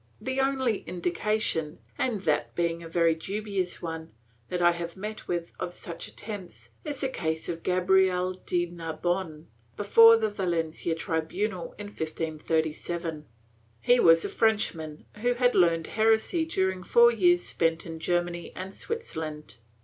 [0.19, 4.13] The only indication— and that a very dubious one—
[4.49, 5.21] that I have met
[5.59, 9.45] of such attempts, is the case of Gabriel de Narbonne,
[9.77, 13.27] before the Valencia tribunal in 1537.
[13.79, 18.73] He was a Frenchman, who had learned heresy during four years spent in Germany and
[18.73, 19.57] Switzerland.